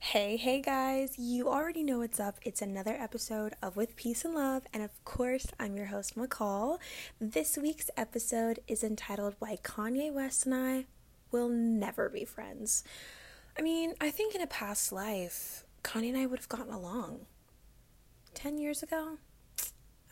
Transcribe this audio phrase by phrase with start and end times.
[0.00, 2.36] Hey, hey guys, you already know what's up.
[2.42, 6.78] It's another episode of With Peace and Love, and of course, I'm your host, McCall.
[7.20, 10.84] This week's episode is entitled Why Kanye West and I
[11.32, 12.84] Will Never Be Friends.
[13.58, 17.26] I mean, I think in a past life, Kanye and I would have gotten along.
[18.34, 19.18] 10 years ago,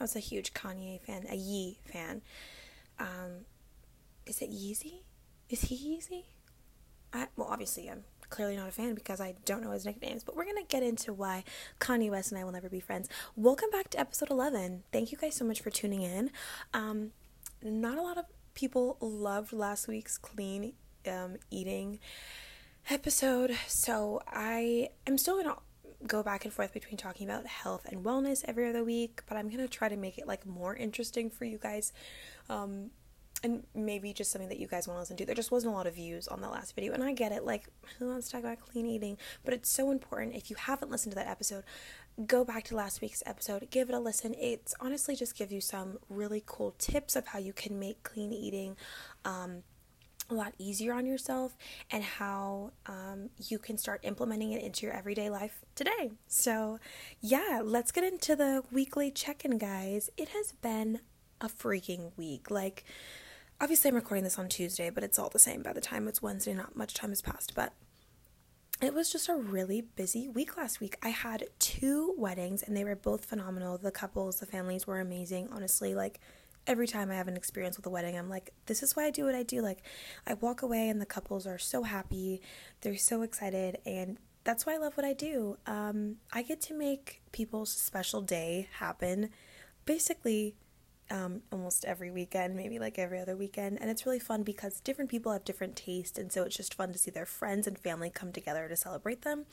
[0.01, 2.23] I was a huge Kanye fan, a Ye fan.
[2.99, 3.47] Um,
[4.27, 5.05] is it Yeezy?
[5.49, 6.25] Is he Yeezy?
[7.13, 10.37] I, well, obviously, I'm clearly not a fan because I don't know his nicknames, but
[10.37, 11.45] we're going to get into why
[11.81, 13.09] Kanye West and I will never be friends.
[13.37, 14.85] Welcome back to episode 11.
[14.93, 16.31] Thank you guys so much for tuning in.
[16.75, 17.13] Um,
[17.63, 20.73] not a lot of people loved last week's clean
[21.09, 21.99] um, eating
[22.91, 25.61] episode, so I am still going to
[26.07, 29.49] go back and forth between talking about health and wellness every other week, but I'm
[29.49, 31.93] going to try to make it like more interesting for you guys.
[32.49, 32.91] Um,
[33.43, 35.27] and maybe just something that you guys want to listen to.
[35.27, 37.45] There just wasn't a lot of views on the last video, and I get it.
[37.45, 37.69] Like,
[37.99, 39.19] who wants to talk about clean eating?
[39.45, 40.35] But it's so important.
[40.35, 41.65] If you haven't listened to that episode,
[42.27, 44.35] go back to last week's episode, give it a listen.
[44.39, 48.33] It's honestly just give you some really cool tips of how you can make clean
[48.33, 48.77] eating.
[49.25, 49.63] Um,
[50.29, 51.57] a lot easier on yourself
[51.91, 56.11] and how um, you can start implementing it into your everyday life today.
[56.27, 56.81] So,
[57.21, 60.11] yeah, let's get into the weekly check in, guys.
[60.17, 61.01] It has been
[61.41, 62.51] a freaking week.
[62.51, 62.85] Like,
[63.61, 65.63] obviously, I'm recording this on Tuesday, but it's all the same.
[65.63, 67.55] By the time it's Wednesday, not much time has passed.
[67.55, 67.73] But
[68.83, 70.99] it was just a really busy week last week.
[71.03, 73.79] I had two weddings, and they were both phenomenal.
[73.79, 75.49] The couples, the families were amazing.
[75.51, 76.21] Honestly, like,
[76.67, 79.11] every time I have an experience with a wedding, I'm like, this is why I
[79.11, 79.63] do what I do.
[79.63, 79.83] Like,
[80.27, 82.43] I walk away, and the couples are so happy,
[82.83, 85.59] they're so excited, and that's why I love what I do.
[85.67, 89.31] Um, I get to make people's special day happen
[89.87, 90.55] basically
[91.11, 93.79] um, almost every weekend, maybe like every other weekend.
[93.81, 96.19] And it's really fun because different people have different tastes.
[96.19, 99.23] And so it's just fun to see their friends and family come together to celebrate
[99.23, 99.47] them.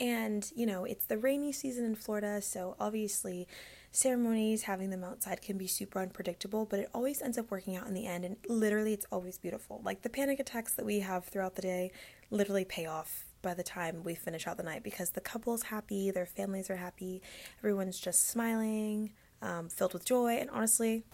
[0.00, 2.42] And, you know, it's the rainy season in Florida.
[2.42, 3.46] So obviously,
[3.92, 7.86] ceremonies, having them outside can be super unpredictable, but it always ends up working out
[7.86, 8.24] in the end.
[8.24, 9.80] And literally, it's always beautiful.
[9.84, 11.92] Like the panic attacks that we have throughout the day
[12.30, 16.10] literally pay off by the time we finish out the night because the couple's happy,
[16.10, 17.22] their families are happy,
[17.60, 19.12] everyone's just smiling
[19.42, 21.04] um, filled with joy, and honestly,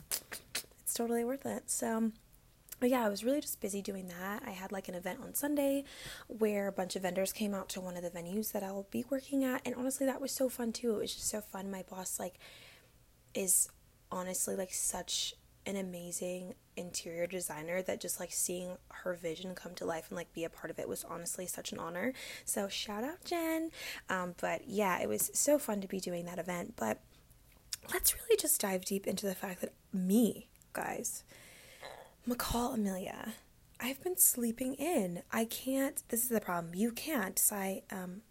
[0.81, 1.71] it's totally worth it.
[1.71, 2.12] So,
[2.81, 4.43] but yeah, I was really just busy doing that.
[4.47, 5.85] I had like an event on Sunday
[6.29, 9.05] where a bunch of vendors came out to one of the venues that I'll be
[9.11, 10.95] working at, and honestly, that was so fun too.
[10.95, 11.71] It was just so fun.
[11.71, 12.39] My boss like
[13.34, 13.69] is
[14.11, 15.34] honestly like such
[15.67, 20.33] an amazing interior designer that just like seeing her vision come to life and like
[20.33, 22.13] be a part of it was honestly such an honor.
[22.45, 23.71] So shout out Jen.
[24.09, 26.75] Um, but yeah, it was so fun to be doing that event.
[26.77, 27.01] But
[27.93, 31.25] let's really just dive deep into the fact that me, guys,
[32.28, 33.34] McCall Amelia,
[33.81, 35.22] I've been sleeping in.
[35.33, 36.03] I can't.
[36.09, 36.75] This is the problem.
[36.75, 37.39] You can't.
[37.39, 38.22] Sci, um,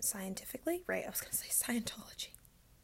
[0.00, 1.04] scientifically, right?
[1.04, 2.28] I was gonna say Scientology.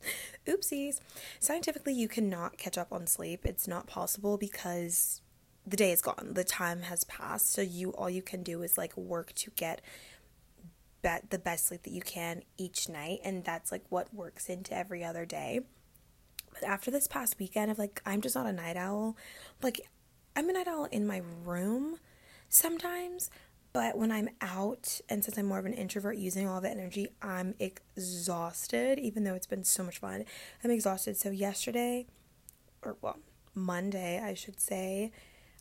[0.46, 1.00] Oopsies.
[1.38, 3.44] Scientifically, you cannot catch up on sleep.
[3.44, 5.20] It's not possible because
[5.66, 6.30] the day is gone.
[6.32, 7.52] The time has passed.
[7.52, 9.80] So you all you can do is like work to get
[11.02, 14.76] bet the best sleep that you can each night, and that's like what works into
[14.76, 15.60] every other day.
[16.52, 19.16] But after this past weekend of like I'm just not a night owl.
[19.62, 19.80] Like
[20.36, 21.98] I'm a night owl in my room
[22.48, 23.30] sometimes,
[23.72, 27.08] but when I'm out and since I'm more of an introvert using all the energy,
[27.22, 30.24] I'm exhausted even though it's been so much fun.
[30.62, 31.16] I'm exhausted.
[31.16, 32.06] So yesterday
[32.82, 33.18] or well,
[33.54, 35.12] Monday, I should say,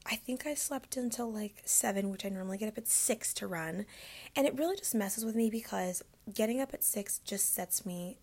[0.06, 3.48] I think I slept until like 7, which I normally get up at 6 to
[3.48, 3.86] run.
[4.36, 6.02] And it really just messes with me because
[6.34, 8.18] getting up at 6 just sets me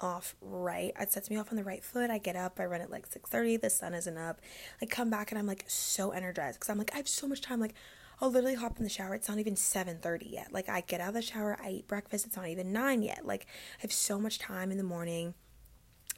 [0.00, 0.92] off right.
[0.98, 2.10] It sets me off on the right foot.
[2.10, 4.40] I get up, I run at like 6:30, the sun isn't up.
[4.80, 7.40] I come back and I'm like so energized because I'm like I have so much
[7.40, 7.74] time like
[8.20, 9.14] I'll literally hop in the shower.
[9.14, 10.52] It's not even 7:30 yet.
[10.52, 12.26] Like I get out of the shower, I eat breakfast.
[12.26, 13.26] It's not even 9 yet.
[13.26, 13.46] Like
[13.78, 15.34] I have so much time in the morning.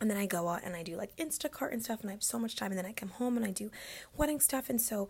[0.01, 2.25] And then I go out and I do like Instacart and stuff and I have
[2.25, 3.71] so much time and then I come home and I do
[4.17, 5.09] wedding stuff and so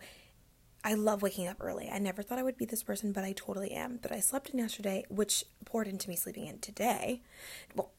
[0.83, 1.89] I love waking up early.
[1.89, 3.99] I never thought I would be this person, but I totally am.
[4.01, 7.21] But I slept in yesterday, which poured into me sleeping in today.
[7.73, 7.91] Well,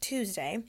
[0.00, 0.62] Tuesday.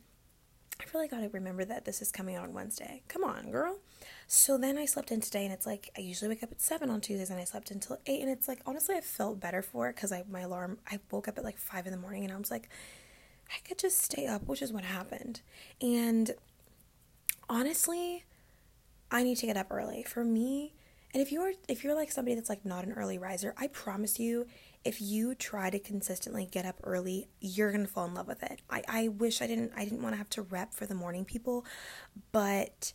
[0.79, 3.01] I really got to remember that this is coming out on Wednesday.
[3.07, 3.79] Come on, girl.
[4.27, 6.89] So then I slept in today, and it's like I usually wake up at seven
[6.89, 9.89] on Tuesdays, and I slept until eight, and it's like honestly I felt better for
[9.89, 12.33] it because I my alarm I woke up at like five in the morning, and
[12.33, 12.69] I was like
[13.49, 15.41] I could just stay up, which is what happened.
[15.81, 16.31] And
[17.49, 18.25] honestly,
[19.09, 20.73] I need to get up early for me.
[21.13, 24.19] And if you're if you're like somebody that's like not an early riser, I promise
[24.19, 24.45] you
[24.87, 28.61] if you try to consistently get up early, you're gonna fall in love with it.
[28.69, 31.25] I, I wish I didn't I didn't want to have to rep for the morning
[31.25, 31.65] people,
[32.31, 32.93] but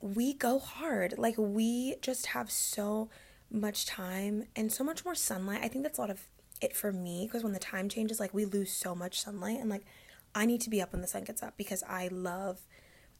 [0.00, 1.14] we go hard.
[1.16, 3.08] Like we just have so
[3.50, 5.60] much time and so much more sunlight.
[5.62, 6.20] I think that's a lot of
[6.60, 9.70] it for me because when the time changes, like we lose so much sunlight and
[9.70, 9.86] like
[10.34, 12.60] I need to be up when the sun gets up because I love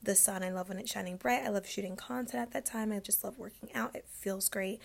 [0.02, 0.42] the sun.
[0.42, 1.44] I love when it's shining bright.
[1.44, 2.92] I love shooting content at that time.
[2.92, 3.96] I just love working out.
[3.96, 4.80] It feels great.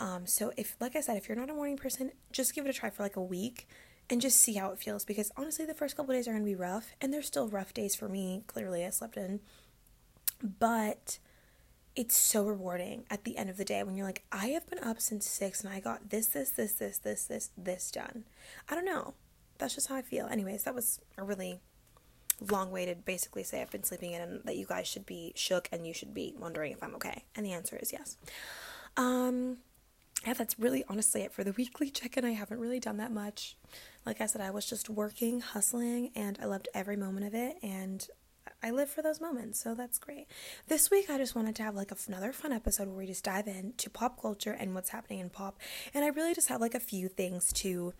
[0.00, 2.70] Um, so if, like I said, if you're not a morning person, just give it
[2.70, 3.68] a try for like a week
[4.10, 6.50] and just see how it feels because honestly, the first couple days are going to
[6.50, 8.42] be rough and they're still rough days for me.
[8.46, 9.40] Clearly, I slept in,
[10.42, 11.18] but
[11.96, 14.80] it's so rewarding at the end of the day when you're like, I have been
[14.80, 18.24] up since six and I got this, this, this, this, this, this, this done.
[18.68, 19.14] I don't know.
[19.58, 20.26] That's just how I feel.
[20.26, 21.60] Anyways, that was a really
[22.50, 25.32] long way to basically say I've been sleeping in and that you guys should be
[25.36, 27.24] shook and you should be wondering if I'm okay.
[27.36, 28.16] And the answer is yes.
[28.96, 29.58] Um,
[30.26, 32.24] yeah, that's really honestly it for the weekly check in.
[32.24, 33.56] I haven't really done that much.
[34.06, 37.56] Like I said, I was just working, hustling, and I loved every moment of it.
[37.62, 38.06] And
[38.62, 40.26] I live for those moments, so that's great.
[40.68, 43.46] This week, I just wanted to have like another fun episode where we just dive
[43.46, 45.58] into pop culture and what's happening in pop.
[45.92, 47.92] And I really just have like a few things to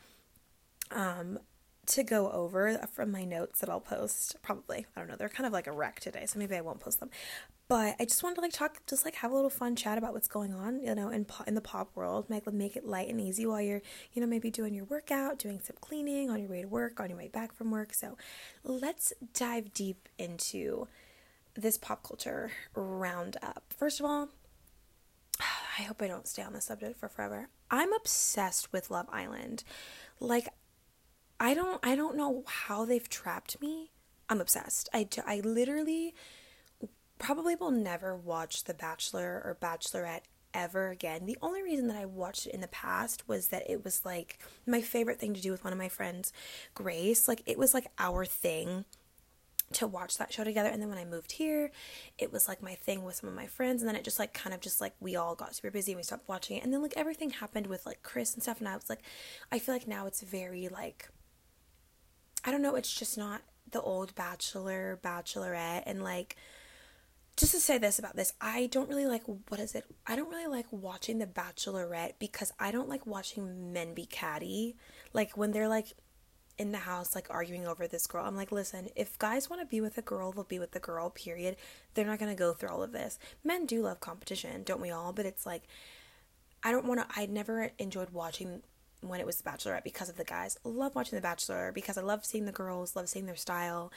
[0.90, 1.38] um
[1.86, 4.36] to go over from my notes that I'll post.
[4.42, 4.86] Probably.
[4.96, 5.16] I don't know.
[5.16, 7.10] They're kind of like a wreck today, so maybe I won't post them.
[7.74, 10.12] But I just wanted to like talk, just like have a little fun chat about
[10.14, 12.30] what's going on, you know, in in the pop world.
[12.30, 13.82] Make make it light and easy while you're,
[14.12, 17.08] you know, maybe doing your workout, doing some cleaning on your way to work, on
[17.08, 17.92] your way back from work.
[17.92, 18.16] So,
[18.62, 20.86] let's dive deep into
[21.56, 23.64] this pop culture roundup.
[23.76, 24.28] First of all,
[25.76, 27.48] I hope I don't stay on this subject for forever.
[27.72, 29.64] I'm obsessed with Love Island.
[30.20, 30.46] Like
[31.40, 33.90] I don't I don't know how they've trapped me.
[34.28, 34.88] I'm obsessed.
[34.94, 36.14] I I literally
[37.24, 41.24] probably will never watch The Bachelor or Bachelorette ever again.
[41.24, 44.38] The only reason that I watched it in the past was that it was like
[44.66, 46.34] my favorite thing to do with one of my friends,
[46.74, 47.26] Grace.
[47.26, 48.84] Like it was like our thing
[49.72, 50.68] to watch that show together.
[50.68, 51.70] And then when I moved here
[52.18, 53.80] it was like my thing with some of my friends.
[53.80, 55.98] And then it just like kind of just like we all got super busy and
[55.98, 56.62] we stopped watching it.
[56.62, 58.58] And then like everything happened with like Chris and stuff.
[58.58, 59.02] And I was like
[59.50, 61.08] I feel like now it's very like
[62.44, 63.40] I don't know, it's just not
[63.70, 66.36] the old bachelor, bachelorette, and like
[67.36, 69.84] just to say this about this, I don't really like what is it?
[70.06, 74.76] I don't really like watching The Bachelorette because I don't like watching men be catty.
[75.12, 75.94] Like when they're like
[76.56, 78.24] in the house like arguing over this girl.
[78.24, 80.78] I'm like, listen, if guys want to be with a girl, they'll be with the
[80.78, 81.56] girl, period.
[81.94, 83.18] They're not gonna go through all of this.
[83.42, 85.12] Men do love competition, don't we all?
[85.12, 85.62] But it's like
[86.62, 88.62] I don't wanna I never enjoyed watching
[89.00, 90.58] when it was The Bachelorette because of the guys.
[90.64, 93.92] Love watching The Bachelor because I love seeing the girls, love seeing their style,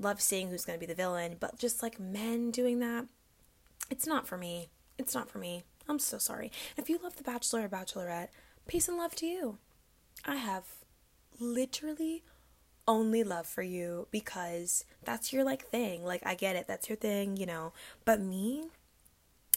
[0.00, 1.36] love seeing who's going to be the villain.
[1.38, 3.06] But just like men doing that,
[3.90, 4.68] it's not for me.
[4.98, 5.64] It's not for me.
[5.88, 6.52] I'm so sorry.
[6.76, 8.28] If you love The Bachelor or Bachelorette,
[8.66, 9.58] peace and love to you.
[10.24, 10.64] I have
[11.40, 12.24] literally
[12.86, 16.04] only love for you because that's your like thing.
[16.04, 17.72] Like I get it, that's your thing, you know.
[18.04, 18.64] But me,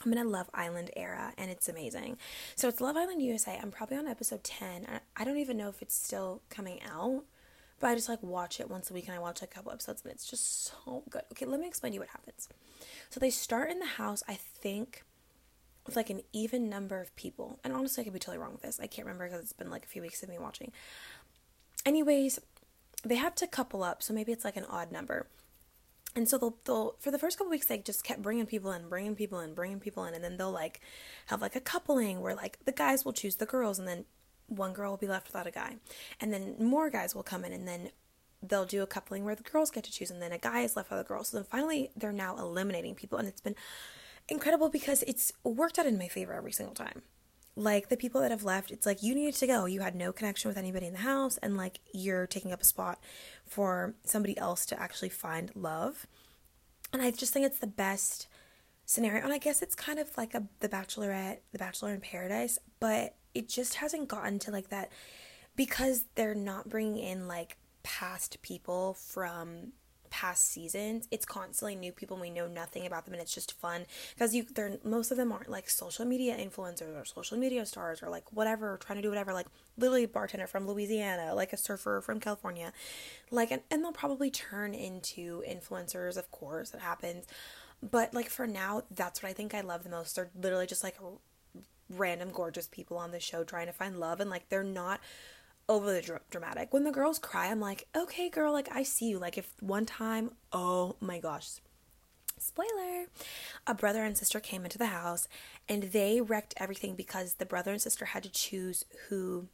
[0.06, 2.18] I'm in a Love Island era and it's amazing.
[2.56, 3.60] So it's Love Island USA.
[3.62, 4.88] I'm probably on episode 10.
[5.16, 7.24] I don't even know if it's still coming out,
[7.82, 9.72] but I just like watch it once a week and I watch like a couple
[9.72, 11.24] episodes and it's just so good.
[11.32, 12.48] Okay, let me explain to you what happens.
[13.10, 15.04] So they start in the house, I think,
[15.86, 17.60] with like an even number of people.
[17.64, 18.80] And honestly, I could be totally wrong with this.
[18.80, 20.72] I can't remember because it's been like a few weeks of me watching.
[21.84, 22.40] Anyways,
[23.04, 25.26] they have to couple up, so maybe it's like an odd number.
[26.16, 28.90] And so they'll, they'll for the first couple weeks they just kept bringing people in,
[28.90, 30.82] bringing people in, bringing people in, and then they'll like
[31.28, 34.06] have like a coupling where like the guys will choose the girls, and then
[34.52, 35.78] one girl will be left without a guy,
[36.20, 37.90] and then more guys will come in, and then
[38.44, 40.76] they'll do a coupling where the girls get to choose, and then a guy is
[40.76, 41.24] left without a girl.
[41.24, 43.56] So then finally they're now eliminating people, and it's been
[44.28, 47.02] incredible because it's worked out in my favor every single time
[47.56, 49.66] like the people that have left, it's like you needed to go.
[49.66, 52.66] You had no connection with anybody in the house, and like you're taking up a
[52.66, 53.00] spot
[53.46, 56.08] for somebody else to actually find love.
[56.94, 58.28] And I just think it's the best
[58.86, 59.24] scenario.
[59.24, 63.16] And I guess it's kind of like a The Bachelorette, The Bachelor in Paradise, but
[63.34, 64.92] it just hasn't gotten to like that
[65.56, 69.74] because they're not bringing in like past people from
[70.12, 71.08] past seasons.
[71.10, 74.46] It's constantly new people we know nothing about them and it's just fun because you
[74.54, 78.32] they're most of them aren't like social media influencers or social media stars or like
[78.32, 79.48] whatever trying to do whatever like
[79.78, 82.74] literally bartender from louisiana like a surfer from california
[83.32, 87.26] like and, and they'll probably turn into influencers of course it happens
[87.82, 90.16] but like for now that's what i think i love the most.
[90.16, 90.98] They're literally just like
[91.98, 95.00] random gorgeous people on the show trying to find love and like they're not
[95.70, 96.74] overly dr- dramatic.
[96.74, 99.20] When the girls cry, I'm like, okay, girl, like I see you.
[99.20, 101.50] Like if one time, oh my gosh,
[102.38, 103.06] spoiler,
[103.68, 105.28] a brother and sister came into the house
[105.70, 109.48] and they wrecked everything because the brother and sister had to choose who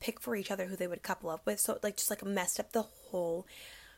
[0.00, 1.60] pick for each other who they would couple up with.
[1.60, 3.46] So it like just like messed up the whole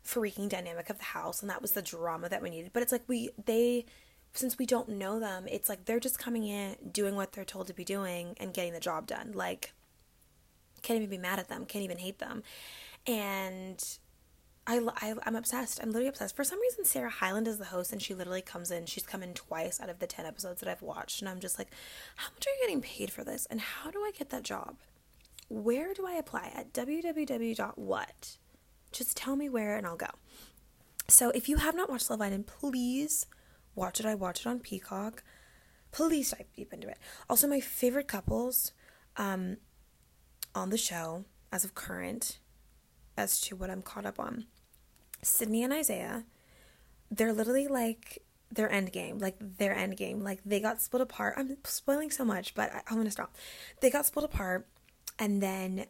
[0.04, 2.72] freaking dynamic of the house and that was the drama that we needed.
[2.72, 3.86] But it's like we they
[4.32, 7.66] since we don't know them, it's like they're just coming in, doing what they're told
[7.66, 9.32] to be doing and getting the job done.
[9.34, 9.72] Like
[10.82, 11.66] Can't even be mad at them.
[11.66, 12.42] Can't even hate them.
[13.06, 13.82] And
[14.66, 15.80] I, I, am obsessed.
[15.82, 16.36] I'm literally obsessed.
[16.36, 18.86] For some reason, Sarah Hyland is the host, and she literally comes in.
[18.86, 21.20] She's come in twice out of the 10 episodes that I've watched.
[21.20, 21.68] And I'm just like,
[22.16, 23.46] how much are you getting paid for this?
[23.50, 24.76] And how do I get that job?
[25.48, 26.52] Where do I apply?
[26.54, 28.36] At www.what?
[28.92, 30.10] Just tell me where, and I'll go.
[31.08, 33.26] So if you have not watched Love Island, please
[33.74, 34.06] watch it.
[34.06, 35.22] I watch it on Peacock.
[35.92, 36.98] Please dive deep into it.
[37.28, 38.72] Also, my favorite couples
[39.16, 39.56] um,
[40.54, 42.38] on the show, as of current,
[43.16, 44.46] as to what I'm caught up on.
[45.22, 46.24] Sydney and Isaiah,
[47.10, 48.22] they're literally like
[48.52, 50.22] their end game, like their end game.
[50.22, 51.34] Like they got split apart.
[51.36, 53.36] I'm spoiling so much, but I, I'm gonna stop.
[53.80, 54.66] They got split apart,
[55.18, 55.86] and then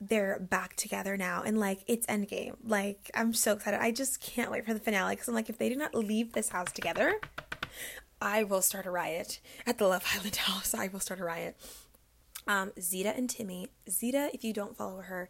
[0.00, 2.56] they're back together now, and like it's end game.
[2.64, 3.80] Like I'm so excited.
[3.80, 6.32] I just can't wait for the finale because I'm like, if they do not leave
[6.32, 7.20] this house together,
[8.20, 10.74] I will start a riot at the Love Island house.
[10.74, 11.56] I will start a riot.
[12.46, 13.68] Um, Zeta and Timmy.
[13.88, 15.28] Zeta, if you don't follow her,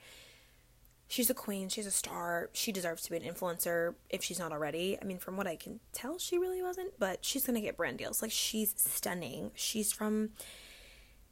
[1.09, 4.53] she's a queen, she's a star, she deserves to be an influencer if she's not
[4.53, 4.97] already.
[5.01, 7.99] I mean, from what I can tell, she really wasn't, but she's gonna get brand
[7.99, 8.23] deals.
[8.23, 9.51] Like, she's stunning.
[9.55, 10.31] She's from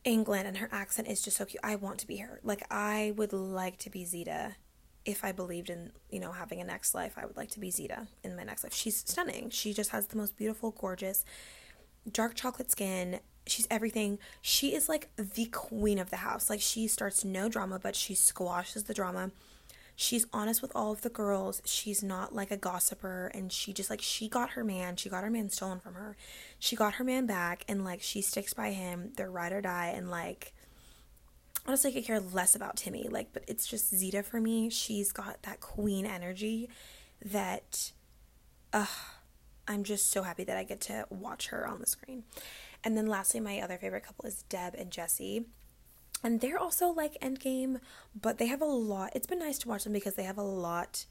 [0.09, 1.61] England and her accent is just so cute.
[1.63, 2.41] I want to be her.
[2.43, 4.57] Like, I would like to be Zeta.
[5.05, 7.71] If I believed in, you know, having a next life, I would like to be
[7.71, 8.75] Zeta in my next life.
[8.75, 9.51] She's stunning.
[9.51, 11.25] She just has the most beautiful, gorgeous,
[12.11, 13.21] dark chocolate skin.
[13.47, 14.19] She's everything.
[14.43, 16.51] She is like the queen of the house.
[16.51, 19.31] Like, she starts no drama, but she squashes the drama
[20.01, 21.61] she's honest with all of the girls.
[21.65, 25.25] She's not like a gossiper and she just like she got her man, she got
[25.25, 26.17] her man stolen from her.
[26.61, 29.11] She got her man back and like she sticks by him.
[29.17, 30.55] They're ride or die and like
[31.67, 33.09] honestly I could care less about Timmy.
[33.09, 34.71] Like but it's just Zeta for me.
[34.71, 36.71] She's got that queen energy
[37.25, 37.91] that
[38.73, 38.87] uh
[39.67, 42.23] I'm just so happy that I get to watch her on the screen.
[42.85, 45.45] And then lastly, my other favorite couple is Deb and Jesse
[46.23, 47.81] and they're also like Endgame,
[48.21, 49.13] but they have a lot.
[49.15, 51.07] It's been nice to watch them because they have a lot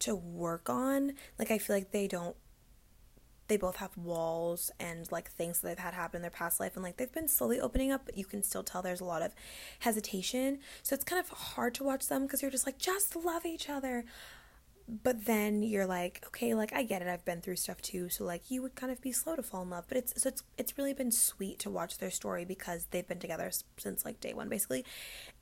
[0.00, 1.14] to work on.
[1.38, 2.36] Like I feel like they don't
[3.46, 6.76] they both have walls and like things that they've had happen in their past life
[6.76, 9.20] and like they've been slowly opening up, but you can still tell there's a lot
[9.22, 9.34] of
[9.80, 10.58] hesitation.
[10.82, 13.68] So it's kind of hard to watch them because you're just like just love each
[13.68, 14.04] other
[14.86, 18.24] but then you're like okay like i get it i've been through stuff too so
[18.24, 20.42] like you would kind of be slow to fall in love but it's so it's
[20.58, 24.34] it's really been sweet to watch their story because they've been together since like day
[24.34, 24.84] one basically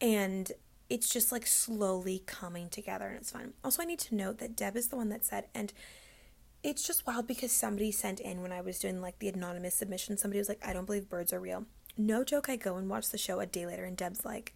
[0.01, 0.53] and
[0.89, 3.53] it's just like slowly coming together and it's fun.
[3.65, 5.73] Also i need to note that deb is the one that said and
[6.63, 10.17] it's just wild because somebody sent in when i was doing like the anonymous submission
[10.17, 11.65] somebody was like i don't believe birds are real.
[11.97, 14.55] No joke i go and watch the show a day later and deb's like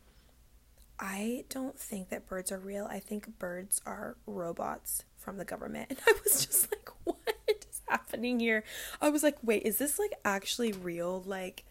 [0.99, 2.87] I don't think that birds are real.
[2.91, 5.91] I think birds are robots from the government.
[5.91, 8.65] And I was just like, what is happening here?
[9.01, 11.23] I was like, wait, is this like actually real?
[11.27, 11.65] Like,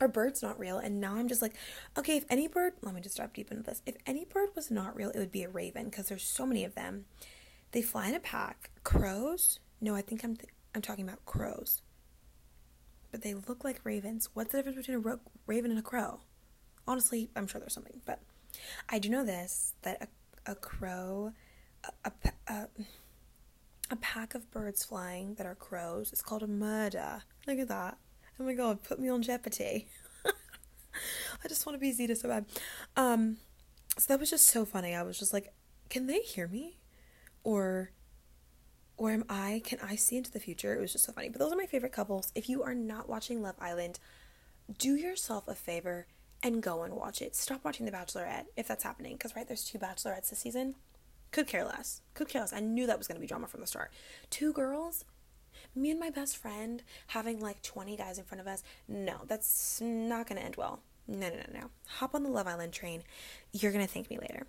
[0.00, 0.78] are birds not real?
[0.78, 1.54] And now I'm just like,
[1.96, 3.82] okay, if any bird, let me just dive deep into this.
[3.86, 6.64] If any bird was not real, it would be a raven because there's so many
[6.64, 7.06] of them.
[7.72, 8.70] They fly in a pack.
[8.84, 9.58] Crows?
[9.80, 11.82] No, I think I'm th- I'm talking about crows.
[13.10, 14.28] But they look like ravens.
[14.34, 16.20] What's the difference between a ro- raven and a crow?
[16.86, 18.20] Honestly, I'm sure there's something, but
[18.88, 20.08] I do know this that
[20.46, 21.32] a, a crow,
[22.04, 22.12] a,
[22.48, 22.68] a,
[23.90, 27.22] a, pack of birds flying that are crows is called a murder.
[27.46, 27.98] Look at that.
[28.38, 29.88] Oh my god, put me on jeopardy.
[30.24, 32.46] I just want to be Zeta so bad.
[32.96, 33.38] Um,
[33.98, 34.94] so that was just so funny.
[34.94, 35.52] I was just like,
[35.88, 36.78] can they hear me?
[37.44, 37.90] Or
[38.96, 40.74] or am I can I see into the future?
[40.74, 41.28] It was just so funny.
[41.28, 42.32] But those are my favorite couples.
[42.34, 43.98] If you are not watching Love Island,
[44.78, 46.06] do yourself a favor
[46.42, 47.34] and go and watch it.
[47.34, 50.74] Stop watching The Bachelorette if that's happening, because right, there's two Bachelorettes this season.
[51.32, 52.02] Could care less.
[52.14, 52.52] Could care less.
[52.52, 53.92] I knew that was going to be drama from the start.
[54.30, 55.04] Two girls,
[55.74, 58.62] me and my best friend having like 20 guys in front of us.
[58.88, 60.80] No, that's not going to end well.
[61.08, 61.70] No, no, no, no.
[61.98, 63.02] Hop on the Love Island train.
[63.52, 64.46] You're going to thank me later.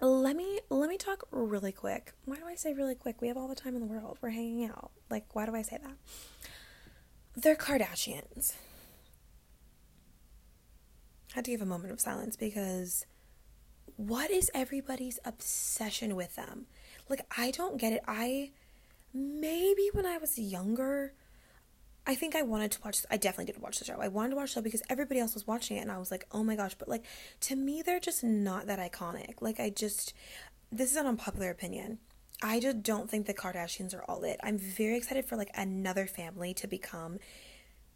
[0.00, 2.12] Let me let me talk really quick.
[2.24, 3.22] Why do I say really quick?
[3.22, 4.18] We have all the time in the world.
[4.20, 4.90] We're hanging out.
[5.08, 5.96] Like, why do I say that?
[7.36, 8.54] They're Kardashians
[11.34, 13.06] had to give a moment of silence because
[13.96, 16.66] what is everybody's obsession with them?
[17.08, 18.02] Like, I don't get it.
[18.06, 18.52] I
[19.12, 21.12] maybe when I was younger,
[22.06, 23.04] I think I wanted to watch.
[23.10, 23.98] I definitely did watch the show.
[24.00, 26.12] I wanted to watch the show because everybody else was watching it, and I was
[26.12, 26.76] like, oh my gosh!
[26.76, 27.04] But like,
[27.40, 29.40] to me, they're just not that iconic.
[29.40, 30.14] Like, I just
[30.70, 31.98] this is an unpopular opinion.
[32.42, 34.38] I just don't think the Kardashians are all it.
[34.42, 37.18] I'm very excited for like another family to become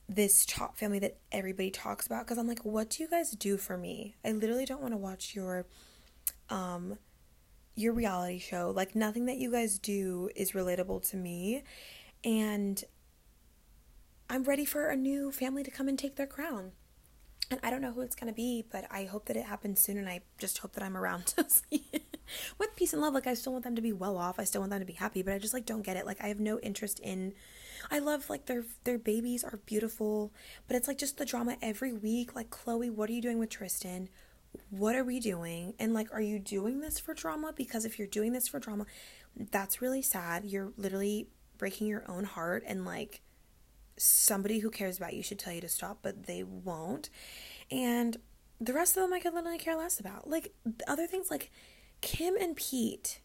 [0.08, 3.56] this top family that everybody talks about because I'm like, what do you guys do
[3.56, 4.16] for me?
[4.24, 5.66] I literally don't want to watch your
[6.50, 6.98] um
[7.74, 8.72] your reality show.
[8.74, 11.62] Like nothing that you guys do is relatable to me
[12.24, 12.82] and
[14.30, 16.72] I'm ready for a new family to come and take their crown.
[17.50, 19.96] And I don't know who it's gonna be, but I hope that it happens soon,
[19.96, 22.18] and I just hope that I'm around to see it.
[22.58, 24.38] With peace and love, like I still want them to be well off.
[24.38, 26.04] I still want them to be happy, but I just like don't get it.
[26.04, 27.32] Like I have no interest in.
[27.90, 30.32] I love like their their babies are beautiful,
[30.66, 32.34] but it's like just the drama every week.
[32.34, 34.08] Like Khloe, what are you doing with Tristan?
[34.70, 35.74] What are we doing?
[35.78, 37.52] And like, are you doing this for drama?
[37.54, 38.86] Because if you're doing this for drama,
[39.36, 40.44] that's really sad.
[40.44, 43.20] You're literally breaking your own heart and like
[43.96, 47.10] somebody who cares about you should tell you to stop, but they won't.
[47.70, 48.16] And
[48.60, 50.28] the rest of them I could literally care less about.
[50.28, 50.52] Like
[50.86, 51.50] other things like
[52.00, 53.20] Kim and Pete.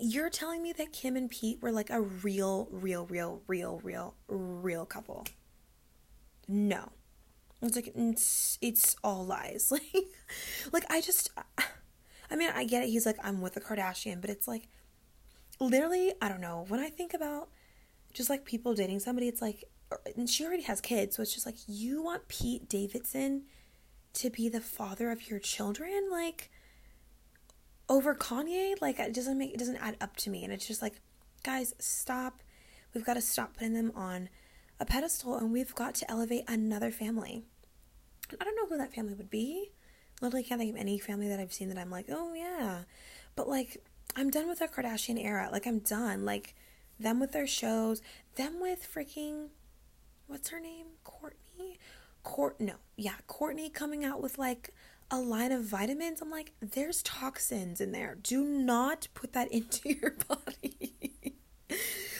[0.00, 4.14] You're telling me that Kim and Pete were like a real, real, real, real, real,
[4.28, 5.26] real couple.
[6.48, 6.90] No.
[7.62, 9.72] It's like it's, it's all lies.
[9.92, 10.06] Like
[10.72, 11.30] like I just
[12.30, 12.88] I mean, I get it.
[12.88, 14.68] He's like I'm with a Kardashian, but it's like
[15.60, 16.64] literally, I don't know.
[16.68, 17.48] When I think about
[18.12, 19.64] just like people dating somebody, it's like,
[20.16, 23.42] and she already has kids, so it's just like, you want Pete Davidson
[24.14, 26.08] to be the father of your children?
[26.10, 26.50] Like,
[27.90, 28.80] over Kanye?
[28.80, 30.44] Like, it doesn't make, it doesn't add up to me.
[30.44, 31.02] And it's just like,
[31.42, 32.40] guys, stop.
[32.94, 34.30] We've got to stop putting them on
[34.78, 37.44] a pedestal and we've got to elevate another family.
[38.40, 39.72] I don't know who that family would be.
[40.22, 42.84] Literally can't think of any family that I've seen that I'm like, oh yeah.
[43.36, 43.84] But like,
[44.16, 45.48] I'm done with the Kardashian era.
[45.52, 46.24] Like, I'm done.
[46.24, 46.54] Like,
[46.98, 48.02] them with their shows,
[48.36, 49.48] them with freaking
[50.26, 50.86] what's her name?
[51.04, 51.76] Kourtney?
[52.22, 54.74] Court no, yeah, Kourtney coming out with like
[55.10, 56.20] a line of vitamins.
[56.20, 58.16] I'm like, there's toxins in there.
[58.22, 61.14] Do not put that into your body.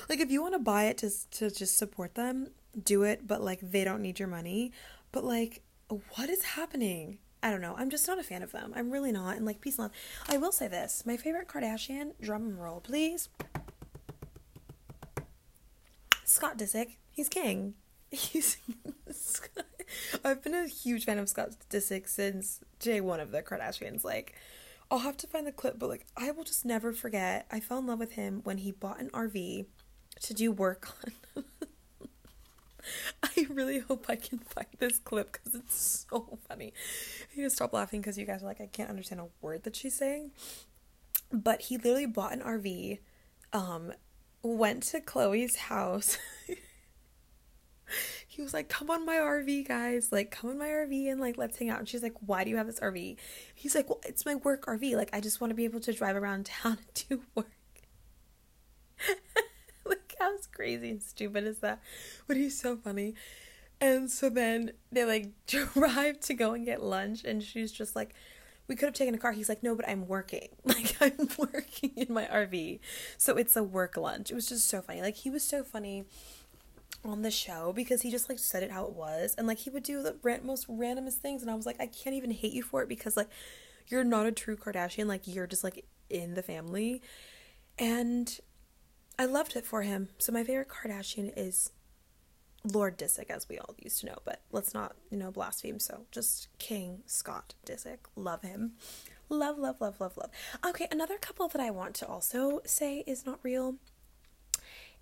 [0.09, 2.49] like if you want to buy it to to just support them,
[2.83, 4.73] do it, but like they don't need your money.
[5.13, 5.63] But like
[6.15, 7.19] what is happening?
[7.43, 7.75] I don't know.
[7.77, 8.73] I'm just not a fan of them.
[8.77, 9.37] I'm really not.
[9.37, 9.93] And like peace and love.
[10.29, 11.05] I will say this.
[11.07, 13.29] My favorite Kardashian, drum roll, please.
[16.25, 16.97] Scott Disick.
[17.11, 17.75] He's king.
[20.25, 24.05] I've been a huge fan of Scott Disick since day one of the Kardashians.
[24.05, 24.35] Like,
[24.91, 27.47] I'll have to find the clip, but like, I will just never forget.
[27.51, 29.67] I fell in love with him when he bought an RV
[30.23, 30.89] to do work
[31.37, 31.45] on.
[33.23, 36.73] I really hope I can find this clip because it's so funny.
[37.33, 39.65] I need to stop laughing because you guys are like, I can't understand a word
[39.65, 40.33] that she's saying.
[41.31, 42.99] But he literally bought an RV
[43.53, 43.93] um,
[44.43, 46.19] went to Khloe's house.
[48.29, 50.13] he was like, "Come on my RV, guys!
[50.13, 52.51] Like, come on my RV and like let's hang out." And she's like, "Why do
[52.51, 53.17] you have this RV?"
[53.55, 54.97] He's like, "Well, it's my work RV.
[54.97, 57.47] Like, I just want to be able to drive around town and do work."
[59.85, 61.81] like, how crazy and stupid is that?
[62.27, 63.15] But he's so funny.
[63.81, 68.15] And so then they like drive to go and get lunch, and she's just like,
[68.71, 69.33] we could have taken a car.
[69.33, 70.49] He's like, no, but I'm working.
[70.65, 72.79] Like, I'm working in my RV.
[73.19, 74.31] So it's a work lunch.
[74.31, 75.03] It was just so funny.
[75.03, 76.05] Like, he was so funny
[77.05, 79.35] on the show because he just like said it how it was.
[79.37, 81.43] And like, he would do the most randomest things.
[81.43, 83.29] And I was like, I can't even hate you for it because like,
[83.89, 85.07] you're not a true Kardashian.
[85.07, 87.03] Like, you're just like in the family.
[87.79, 88.39] And
[89.19, 90.09] I loved it for him.
[90.19, 91.71] So my favorite Kardashian is
[92.65, 95.79] Lord Disick, as we all used to know, but let's not, you know, blaspheme.
[95.79, 97.99] So just King Scott Disick.
[98.17, 98.73] Love him.
[99.29, 100.31] Love, love, love, love, love.
[100.67, 103.77] Okay, another couple that I want to also say is not real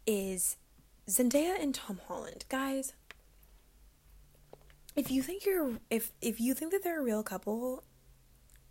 [0.06, 0.56] is
[1.08, 2.44] Zendaya and Tom Holland.
[2.48, 2.92] Guys,
[4.94, 7.82] if you think you're if if you think that they're a real couple,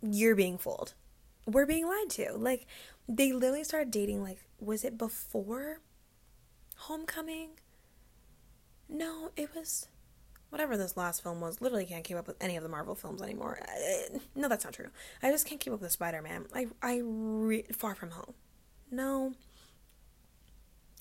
[0.02, 0.94] you're being fooled.
[1.46, 2.32] We're being lied to.
[2.36, 2.66] Like
[3.08, 5.80] they literally started dating like was it before
[6.76, 7.50] Homecoming?
[8.88, 9.88] No, it was
[10.50, 11.60] whatever this last film was.
[11.60, 13.58] Literally can't keep up with any of the Marvel films anymore.
[13.62, 14.88] Uh, no, that's not true.
[15.22, 16.46] I just can't keep up with Spider Man.
[16.54, 18.34] I I re- Far From Home.
[18.90, 19.34] No.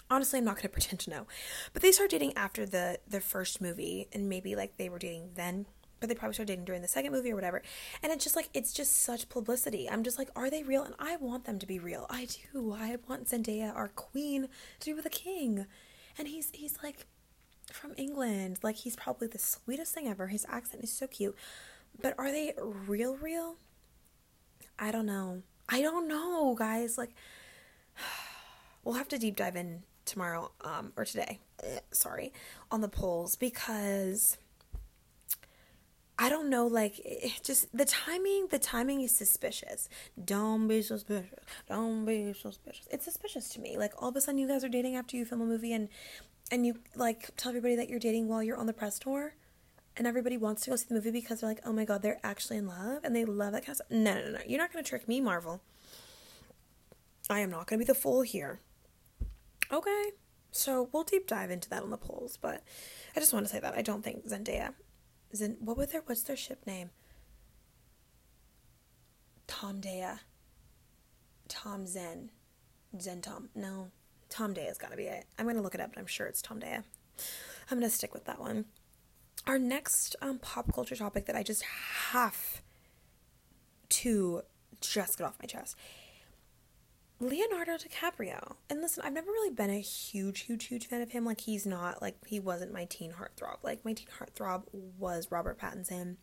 [0.09, 1.27] Honestly, I'm not gonna pretend to know.
[1.73, 5.31] But they started dating after the the first movie, and maybe like they were dating
[5.35, 5.65] then.
[5.99, 7.61] But they probably started dating during the second movie or whatever.
[8.03, 9.89] And it's just like it's just such publicity.
[9.89, 10.83] I'm just like, are they real?
[10.83, 12.05] And I want them to be real.
[12.09, 12.73] I do.
[12.73, 14.47] I want Zendaya, our queen,
[14.79, 15.65] to be with a king.
[16.17, 17.07] And he's he's like
[17.71, 18.59] from England.
[18.63, 20.27] Like he's probably the sweetest thing ever.
[20.27, 21.35] His accent is so cute.
[21.99, 23.55] But are they real real?
[24.79, 25.41] I don't know.
[25.67, 26.97] I don't know, guys.
[26.97, 27.11] Like
[28.83, 31.39] we'll have to deep dive in tomorrow um or today.
[31.91, 32.33] Sorry,
[32.71, 34.37] on the polls because
[36.19, 36.95] I don't know, like,
[37.43, 39.87] just the timing, the timing is suspicious.
[40.23, 41.39] Don't be suspicious.
[41.69, 42.87] Don't be suspicious.
[42.89, 43.77] It's suspicious to me.
[43.77, 45.89] Like, all of a sudden, you guys are dating after you film a movie, and
[46.51, 49.35] and you like tell everybody that you're dating while you're on the press tour
[49.97, 52.19] and everybody wants to go see the movie because they're like, oh my god, they're
[52.23, 53.91] actually in love and they love that kind of stuff.
[53.91, 54.39] No, no, no.
[54.47, 55.61] You're not going to trick me, Marvel.
[57.29, 58.59] I am not going to be the fool here.
[59.71, 60.11] Okay.
[60.51, 62.63] So we'll deep dive into that on the polls, but
[63.15, 64.73] I just want to say that I don't think Zendaya
[65.35, 66.91] Zen, what was their what's their ship name?
[69.47, 70.19] Tom Daya.
[71.47, 72.31] Tom Zen.
[72.99, 73.49] Zen Tom.
[73.55, 73.91] No.
[74.29, 75.25] Tom Daya's gotta be it.
[75.37, 76.83] I'm gonna look it up, but I'm sure it's Tom Daya.
[77.69, 78.65] I'm gonna stick with that one.
[79.45, 81.63] Our next um, pop culture topic that I just
[82.11, 82.61] have
[83.89, 84.41] to
[84.81, 85.77] just get off my chest.
[87.19, 88.55] Leonardo DiCaprio.
[88.69, 91.25] And listen, I've never really been a huge, huge, huge fan of him.
[91.25, 93.57] Like, he's not, like, he wasn't my teen heartthrob.
[93.63, 96.17] Like, my teen heartthrob was Robert Pattinson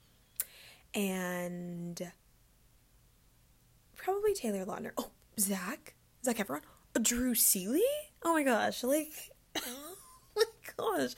[0.94, 2.12] and
[3.96, 4.92] probably Taylor Lautner.
[4.96, 5.94] Oh, Zac?
[6.24, 6.61] Zac Efron?
[6.96, 7.83] Oh, Drew Seeley?
[8.22, 8.85] Oh my gosh.
[8.85, 9.12] Like,
[9.57, 9.96] oh
[10.37, 10.44] my
[10.76, 11.14] gosh.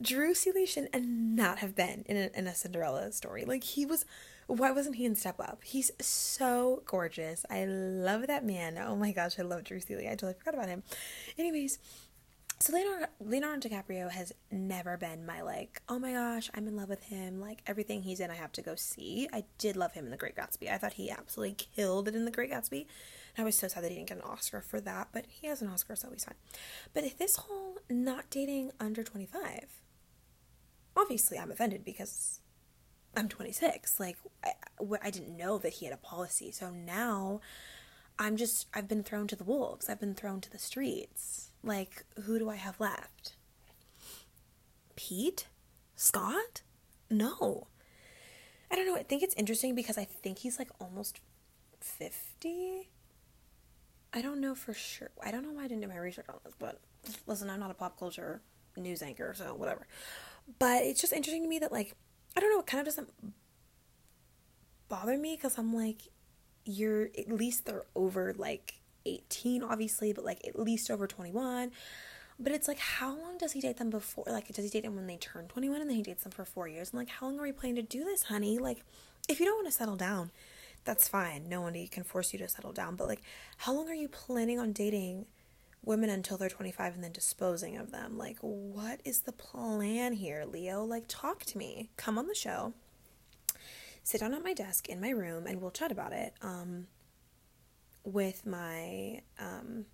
[0.00, 3.44] Drew Seeley should not have been in a, in a Cinderella story.
[3.44, 4.06] Like, he was
[4.48, 5.62] why wasn't he in Step Up?
[5.62, 7.44] He's so gorgeous.
[7.50, 8.78] I love that man.
[8.78, 10.08] Oh my gosh, I love Drew Seeley.
[10.08, 10.82] I totally forgot about him.
[11.38, 11.78] Anyways,
[12.58, 16.88] so Leonardo, Leonardo DiCaprio has never been my like, oh my gosh, I'm in love
[16.88, 17.40] with him.
[17.40, 19.28] Like everything he's in, I have to go see.
[19.32, 20.72] I did love him in The Great Gatsby.
[20.72, 22.86] I thought he absolutely killed it in The Great Gatsby.
[23.36, 25.46] And I was so sad that he didn't get an Oscar for that, but he
[25.46, 26.34] has an Oscar, so he's fine.
[26.94, 29.82] But this whole not dating under 25,
[30.96, 32.40] obviously I'm offended because
[33.18, 33.98] I'm 26.
[33.98, 34.52] Like, I,
[35.02, 36.50] I didn't know that he had a policy.
[36.52, 37.40] So now
[38.18, 39.88] I'm just, I've been thrown to the wolves.
[39.88, 41.50] I've been thrown to the streets.
[41.62, 43.34] Like, who do I have left?
[44.96, 45.48] Pete?
[45.96, 46.62] Scott?
[47.10, 47.66] No.
[48.70, 48.96] I don't know.
[48.96, 51.20] I think it's interesting because I think he's like almost
[51.80, 52.88] 50.
[54.12, 55.10] I don't know for sure.
[55.22, 56.80] I don't know why I didn't do my research on this, but
[57.26, 58.42] listen, I'm not a pop culture
[58.76, 59.86] news anchor, so whatever.
[60.58, 61.94] But it's just interesting to me that, like,
[62.36, 63.10] I don't know, it kind of doesn't
[64.88, 66.02] bother me because I'm like,
[66.64, 71.72] you're at least they're over like 18, obviously, but like at least over 21.
[72.40, 74.24] But it's like, how long does he date them before?
[74.28, 76.44] Like, does he date them when they turn 21 and then he dates them for
[76.44, 76.90] four years?
[76.90, 78.58] And like, how long are we planning to do this, honey?
[78.58, 78.84] Like,
[79.28, 80.30] if you don't want to settle down,
[80.84, 81.48] that's fine.
[81.48, 82.94] No one can force you to settle down.
[82.94, 83.22] But like,
[83.56, 85.26] how long are you planning on dating
[85.84, 88.18] women until they're 25 and then disposing of them.
[88.18, 90.84] Like, what is the plan here, Leo?
[90.84, 91.90] Like, talk to me.
[91.96, 92.74] Come on the show.
[94.02, 96.34] Sit down at my desk in my room and we'll chat about it.
[96.40, 96.86] Um,
[98.04, 99.84] with my um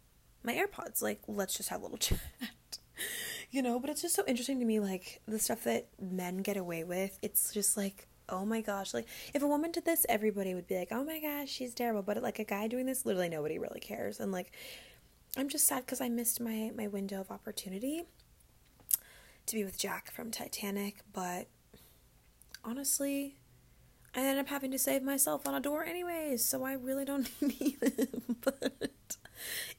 [0.42, 1.03] my AirPods.
[1.03, 2.20] Like, let's just have a little chat.
[3.51, 6.57] you know, but it's just so interesting to me, like the stuff that men get
[6.57, 7.18] away with.
[7.23, 10.77] It's just like, oh my gosh, like if a woman did this, everybody would be
[10.77, 12.03] like, oh my gosh, she's terrible.
[12.03, 14.20] But like a guy doing this, literally nobody really cares.
[14.20, 14.53] And like
[15.37, 18.05] I'm just sad because I missed my my window of opportunity
[19.47, 21.49] to be with Jack from Titanic, but
[22.64, 23.37] honestly,
[24.14, 27.29] I ended up having to save myself on a door anyways, so I really don't
[27.42, 28.37] need him.
[28.42, 28.90] but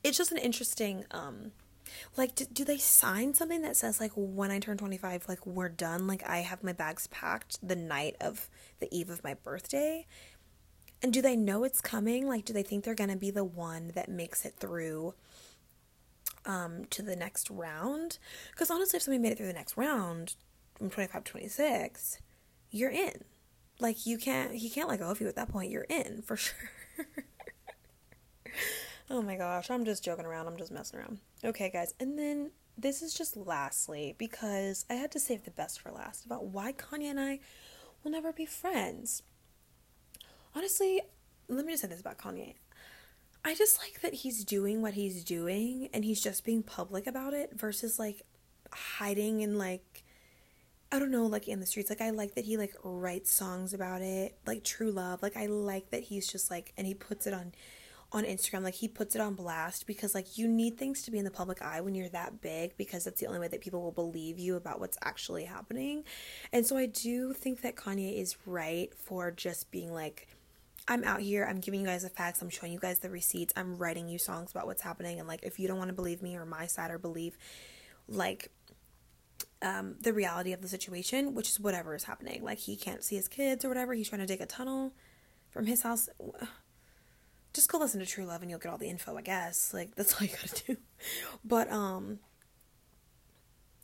[0.03, 1.51] it's just an interesting um
[2.17, 5.69] like do, do they sign something that says like when I turn 25 like we're
[5.69, 10.05] done, like I have my bags packed the night of the eve of my birthday?
[11.01, 12.27] And do they know it's coming?
[12.27, 15.13] Like do they think they're going to be the one that makes it through
[16.45, 18.17] um, to the next round.
[18.51, 20.35] Because honestly, if somebody made it through the next round
[20.77, 22.19] from 25 to 26,
[22.71, 23.23] you're in.
[23.79, 25.71] Like you can't, he can't let go of you at that point.
[25.71, 26.55] You're in for sure.
[29.09, 30.47] oh my gosh, I'm just joking around.
[30.47, 31.19] I'm just messing around.
[31.43, 35.79] Okay, guys, and then this is just lastly because I had to save the best
[35.79, 37.39] for last about why Kanye and I
[38.03, 39.23] will never be friends.
[40.53, 41.01] Honestly,
[41.47, 42.55] let me just say this about Kanye.
[43.45, 47.35] I just like that he's doing what he's doing and he's just being public about
[47.35, 48.23] it versus like
[48.73, 50.03] hiding and like
[50.91, 51.89] I don't know, like in the streets.
[51.89, 55.21] Like I like that he like writes songs about it, like true love.
[55.21, 57.53] Like I like that he's just like and he puts it on
[58.11, 61.19] on Instagram, like he puts it on blast because like you need things to be
[61.19, 63.81] in the public eye when you're that big because that's the only way that people
[63.81, 66.03] will believe you about what's actually happening.
[66.51, 70.29] And so I do think that Kanye is right for just being like
[70.87, 73.53] I'm out here, I'm giving you guys the facts, I'm showing you guys the receipts,
[73.55, 75.19] I'm writing you songs about what's happening.
[75.19, 77.37] And like, if you don't want to believe me or my side or believe
[78.07, 78.51] like
[79.61, 83.15] um, the reality of the situation, which is whatever is happening, like he can't see
[83.15, 84.93] his kids or whatever, he's trying to dig a tunnel
[85.49, 86.07] from his house.
[87.53, 89.73] Just go listen to True Love and you'll get all the info, I guess.
[89.73, 90.77] Like, that's all you gotta do.
[91.45, 92.19] But, um,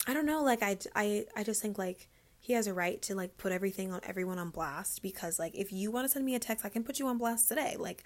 [0.06, 2.10] I don't know, like, I, I, I just think, like,
[2.42, 5.72] he has a right to like put everything on everyone on blast because like if
[5.72, 7.76] you want to send me a text, I can put you on blast today.
[7.78, 8.04] Like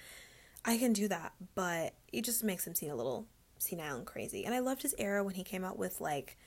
[0.66, 3.28] I can do that, but it just makes him seem a little
[3.60, 4.44] senile and crazy.
[4.44, 6.38] And I loved his era when he came out with like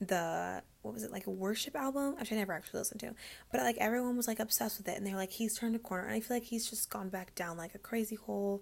[0.00, 3.14] the what was it like a worship album which i never actually listened to
[3.52, 6.04] but like everyone was like obsessed with it and they're like he's turned a corner
[6.04, 8.60] and i feel like he's just gone back down like a crazy hole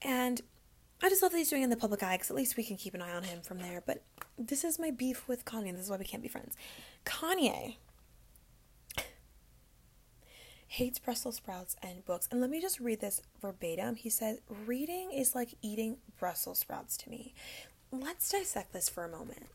[0.00, 0.40] and
[1.02, 2.64] I just love that he's doing it in the public eye because at least we
[2.64, 3.82] can keep an eye on him from there.
[3.86, 4.02] But
[4.36, 5.72] this is my beef with Kanye.
[5.72, 6.56] This is why we can't be friends.
[7.04, 7.76] Kanye
[10.66, 12.28] hates Brussels sprouts and books.
[12.30, 13.94] And let me just read this verbatim.
[13.94, 17.32] He says, Reading is like eating Brussels sprouts to me.
[17.92, 19.46] Let's dissect this for a moment.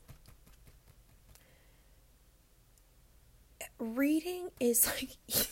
[3.80, 4.88] Reading is
[5.30, 5.48] like.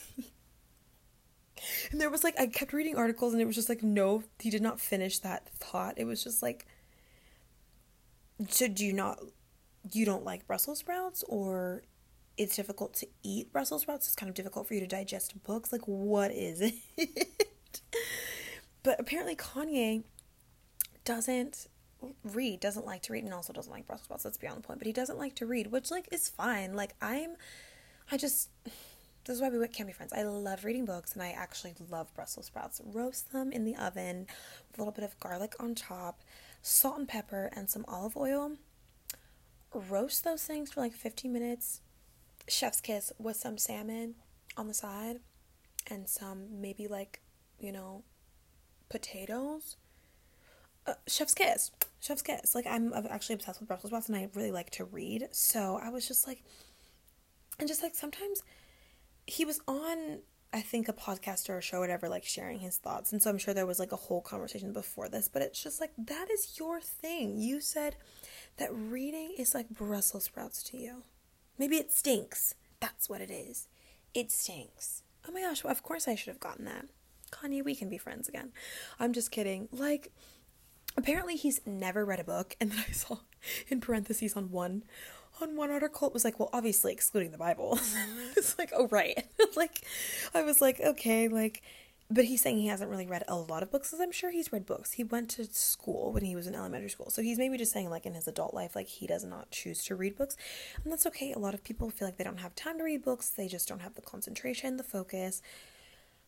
[1.91, 4.49] And there was like, I kept reading articles and it was just like, no, he
[4.49, 5.95] did not finish that thought.
[5.97, 6.65] It was just like,
[8.49, 9.19] so do you not,
[9.91, 11.83] you don't like Brussels sprouts or
[12.37, 14.07] it's difficult to eat Brussels sprouts.
[14.07, 15.71] It's kind of difficult for you to digest books.
[15.71, 16.73] Like, what is it?
[18.83, 20.03] but apparently, Kanye
[21.05, 21.67] doesn't
[22.23, 24.25] read, doesn't like to read, and also doesn't like Brussels sprouts.
[24.25, 24.79] Let's be on the point.
[24.79, 26.73] But he doesn't like to read, which like is fine.
[26.73, 27.35] Like I'm,
[28.11, 28.49] I just.
[29.25, 30.13] This is why we can't be friends.
[30.13, 32.81] I love reading books and I actually love Brussels sprouts.
[32.83, 34.25] Roast them in the oven
[34.67, 36.21] with a little bit of garlic on top,
[36.63, 38.53] salt and pepper, and some olive oil.
[39.73, 41.81] Roast those things for like 15 minutes
[42.47, 44.15] chef's kiss with some salmon
[44.57, 45.19] on the side
[45.89, 47.21] and some maybe like,
[47.59, 48.03] you know,
[48.89, 49.77] potatoes.
[50.87, 51.69] Uh, chef's kiss.
[51.99, 52.55] Chef's kiss.
[52.55, 55.27] Like I'm actually obsessed with Brussels sprouts and I really like to read.
[55.31, 56.43] So I was just like
[57.59, 58.41] and just like sometimes
[59.31, 60.19] he was on
[60.53, 63.13] I think a podcast or a show, or whatever, like sharing his thoughts.
[63.13, 65.79] And so I'm sure there was like a whole conversation before this, but it's just
[65.79, 67.37] like that is your thing.
[67.37, 67.95] You said
[68.57, 71.03] that reading is like Brussels sprouts to you.
[71.57, 72.55] Maybe it stinks.
[72.81, 73.69] That's what it is.
[74.13, 75.03] It stinks.
[75.25, 76.87] Oh my gosh, well, of course I should have gotten that.
[77.31, 78.51] Kanye, we can be friends again.
[78.99, 79.69] I'm just kidding.
[79.71, 80.11] Like,
[80.97, 83.19] apparently he's never read a book, and then I saw
[83.69, 84.83] in parentheses on one
[85.41, 87.79] on one article it was like, well, obviously excluding the Bible.
[88.37, 89.25] it's like, oh right.
[89.55, 89.81] like
[90.33, 91.61] I was like, okay, like
[92.13, 94.51] but he's saying he hasn't really read a lot of books because i'm sure he's
[94.51, 94.91] read books.
[94.91, 97.89] He went to school when he was in elementary school so he's maybe just saying
[97.89, 100.35] like in his adult life like he does not choose to read books.
[100.83, 101.31] And that's okay.
[101.31, 103.29] A lot of people feel like they don't have time to read books.
[103.29, 105.41] They just don't have the concentration the focus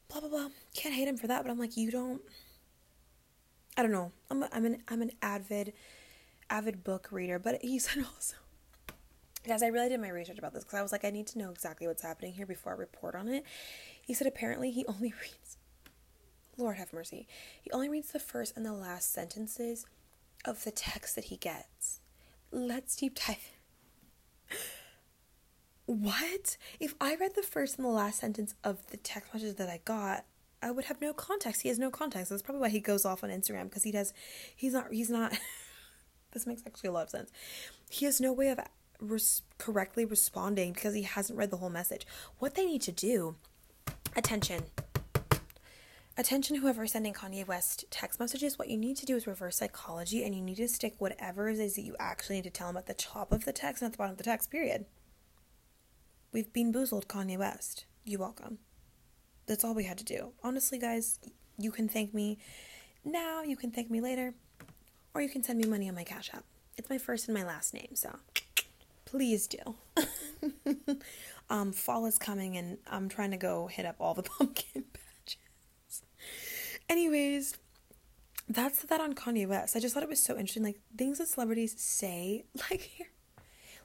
[0.08, 0.48] blah blah blah.
[0.74, 2.22] Can't hate him for that but i'm like you don't
[3.76, 4.12] i don't know.
[4.32, 5.74] I'm, a, I'm an i'm an avid
[6.50, 8.36] avid book reader but he said also
[9.46, 11.38] guys i really did my research about this because i was like i need to
[11.38, 13.44] know exactly what's happening here before i report on it
[14.02, 15.58] he said apparently he only reads
[16.58, 17.28] Lord have mercy.
[17.62, 19.86] He only reads the first and the last sentences
[20.46, 22.00] of the text that he gets.
[22.52, 23.52] Let's deep dive.
[25.86, 26.56] What?
[26.80, 29.82] If I read the first and the last sentence of the text message that I
[29.84, 30.24] got,
[30.62, 31.64] I would have no context.
[31.64, 32.30] He has no context.
[32.30, 34.14] That's probably why he goes off on Instagram because he does.
[34.56, 34.94] He's not.
[34.94, 35.38] He's not.
[36.32, 37.32] this makes actually a lot of sense.
[37.90, 38.60] He has no way of
[39.00, 42.06] res- correctly responding because he hasn't read the whole message.
[42.40, 43.36] What they need to do.
[44.16, 44.64] Attention.
[46.16, 49.58] Attention, whoever is sending Kanye West text messages, what you need to do is reverse
[49.58, 52.70] psychology and you need to stick whatever it is that you actually need to tell
[52.70, 54.86] him at the top of the text and at the bottom of the text, period.
[56.32, 57.86] We've been boozled, Kanye West.
[58.04, 58.60] You welcome.
[59.48, 60.34] That's all we had to do.
[60.44, 61.20] Honestly, guys,
[61.58, 62.38] you can thank me
[63.04, 64.34] now, you can thank me later,
[65.14, 66.44] or you can send me money on my Cash App.
[66.78, 68.18] It's my first and my last name, so
[69.14, 69.76] please do.
[71.50, 76.02] um, fall is coming and I'm trying to go hit up all the pumpkin patches.
[76.90, 77.56] Anyways,
[78.50, 79.76] that's that on Kanye West.
[79.76, 80.64] I just thought it was so interesting.
[80.64, 82.90] Like things that celebrities say, like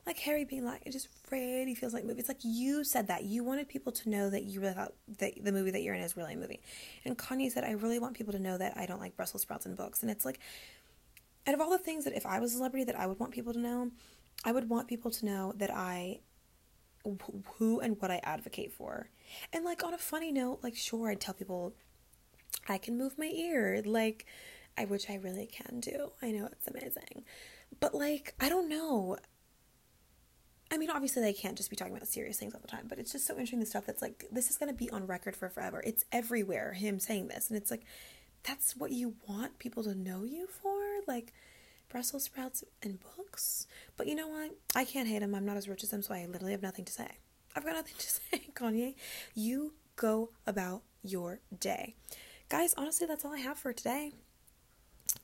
[0.07, 2.21] like Harry being like, it just really feels like movie.
[2.21, 5.33] It's like you said that you wanted people to know that you really thought that
[5.45, 6.62] the movie that you're in is really a movie,
[7.05, 9.67] and Kanye said, I really want people to know that I don't like Brussels sprouts
[9.67, 10.01] and books.
[10.01, 10.41] And it's like,
[11.47, 13.33] out of all the things that if I was a celebrity that I would want
[13.33, 13.91] people to know,
[14.44, 16.20] I would want people to know that I
[17.59, 19.09] who and what I advocate for.
[19.53, 21.74] And like on a funny note, like sure I'd tell people
[22.68, 24.27] I can move my ear, like
[24.77, 26.12] I which I really can do.
[26.22, 27.24] I know it's amazing.
[27.81, 29.16] But like, I don't know.
[30.70, 32.98] I mean, obviously they can't just be talking about serious things all the time, but
[32.98, 35.35] it's just so interesting the stuff that's like this is going to be on record
[35.35, 35.83] for forever.
[35.85, 37.85] It's everywhere him saying this and it's like
[38.42, 40.79] that's what you want people to know you for?
[41.07, 41.33] Like
[41.88, 43.66] Brussels sprouts and books?
[43.96, 44.53] But you know what?
[44.74, 45.35] I can't hate him.
[45.35, 47.09] I'm not as rich as him, so I literally have nothing to say.
[47.57, 48.94] I've got nothing to say, Kanye.
[49.35, 51.94] You go about your day
[52.48, 54.12] guys, honestly, that's all I have for today.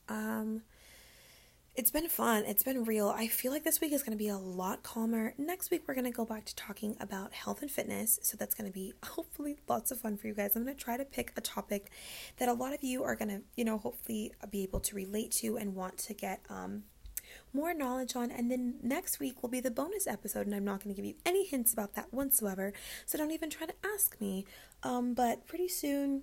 [0.09, 0.63] Um,
[1.77, 2.45] it's been fun.
[2.45, 3.09] It's been real.
[3.09, 5.35] I feel like this week is going to be a lot calmer.
[5.37, 8.21] Next week, we're going to go back to talking about health and fitness.
[8.23, 10.55] So that's going to be hopefully lots of fun for you guys.
[10.55, 11.91] I'm going to try to pick a topic
[12.39, 15.33] that a lot of you are going to, you know, hopefully be able to relate
[15.33, 16.85] to and want to get um,
[17.53, 18.31] more knowledge on.
[18.31, 21.09] And then next week will be the bonus episode, and I'm not going to give
[21.09, 22.73] you any hints about that whatsoever.
[23.05, 24.47] So don't even try to ask me.
[24.85, 26.23] Um, but pretty soon,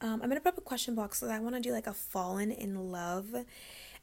[0.00, 1.94] um, I'm gonna put up a question box so I want to do like a
[1.94, 3.34] fallen in love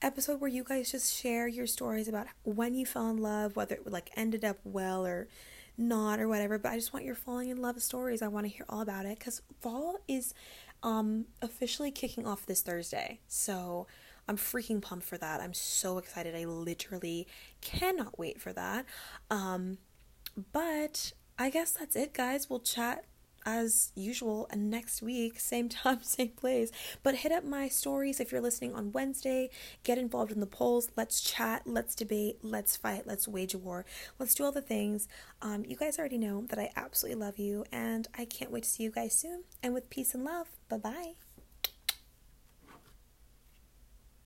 [0.01, 3.75] episode where you guys just share your stories about when you fell in love, whether
[3.75, 5.27] it like ended up well or
[5.77, 8.21] not or whatever, but I just want your falling in love stories.
[8.21, 10.33] I want to hear all about it because fall is
[10.83, 13.19] um, officially kicking off this Thursday.
[13.27, 13.87] So
[14.27, 15.41] I'm freaking pumped for that.
[15.41, 16.35] I'm so excited.
[16.35, 17.27] I literally
[17.61, 18.85] cannot wait for that.
[19.29, 19.77] Um,
[20.51, 22.49] but I guess that's it, guys.
[22.49, 23.05] We'll chat
[23.45, 26.71] as usual And next week, same time, same place.
[27.03, 29.49] But hit up my stories if you're listening on Wednesday.
[29.83, 30.89] Get involved in the polls.
[30.95, 31.63] Let's chat.
[31.65, 32.39] Let's debate.
[32.41, 33.05] Let's fight.
[33.05, 33.85] Let's wage a war.
[34.19, 35.07] Let's do all the things.
[35.41, 38.69] Um, you guys already know that I absolutely love you, and I can't wait to
[38.69, 39.43] see you guys soon.
[39.61, 41.24] And with peace and love, bye bye.